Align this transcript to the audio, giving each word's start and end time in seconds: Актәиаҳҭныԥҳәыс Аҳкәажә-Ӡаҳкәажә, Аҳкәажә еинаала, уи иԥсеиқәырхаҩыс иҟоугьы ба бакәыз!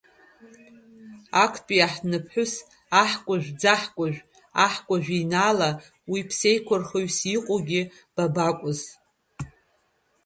Актәиаҳҭныԥҳәыс 1.43 2.53
Аҳкәажә-Ӡаҳкәажә, 3.01 4.19
Аҳкәажә 4.65 5.09
еинаала, 5.15 5.69
уи 6.11 6.19
иԥсеиқәырхаҩыс 6.21 7.17
иҟоугьы 7.35 7.81
ба 8.13 8.25
бакәыз! 8.33 8.79